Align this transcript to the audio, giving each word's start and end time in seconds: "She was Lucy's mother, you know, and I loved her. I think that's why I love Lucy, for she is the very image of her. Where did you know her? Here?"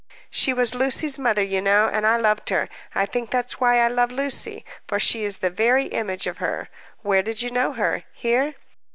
"She 0.31 0.51
was 0.51 0.73
Lucy's 0.73 1.19
mother, 1.19 1.43
you 1.43 1.61
know, 1.61 1.87
and 1.87 2.07
I 2.07 2.17
loved 2.17 2.49
her. 2.49 2.69
I 2.95 3.05
think 3.05 3.29
that's 3.29 3.59
why 3.61 3.77
I 3.79 3.87
love 3.87 4.11
Lucy, 4.11 4.65
for 4.87 4.97
she 4.99 5.23
is 5.25 5.37
the 5.37 5.51
very 5.51 5.85
image 5.85 6.25
of 6.25 6.39
her. 6.39 6.69
Where 7.03 7.21
did 7.21 7.43
you 7.43 7.51
know 7.51 7.73
her? 7.73 8.01
Here?" 8.11 8.55